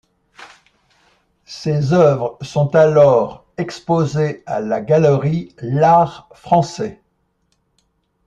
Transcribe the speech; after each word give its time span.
Ses 1.45 1.93
œuvres 1.93 2.39
sont 2.41 2.75
alors 2.75 3.45
exposées 3.57 4.41
à 4.47 4.59
la 4.59 4.81
Galerie 4.81 5.53
L'Art 5.61 6.27
français. 6.33 6.99